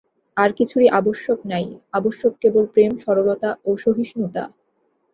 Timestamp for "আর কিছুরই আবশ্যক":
0.37-1.39